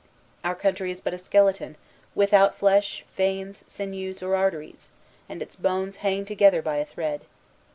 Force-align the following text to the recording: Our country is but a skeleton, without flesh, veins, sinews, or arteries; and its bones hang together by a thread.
Our 0.43 0.55
country 0.55 0.89
is 0.89 0.99
but 0.99 1.13
a 1.13 1.19
skeleton, 1.19 1.75
without 2.15 2.55
flesh, 2.57 3.05
veins, 3.15 3.63
sinews, 3.67 4.23
or 4.23 4.35
arteries; 4.35 4.89
and 5.29 5.43
its 5.43 5.55
bones 5.55 5.97
hang 5.97 6.25
together 6.25 6.63
by 6.63 6.77
a 6.77 6.85
thread. 6.85 7.21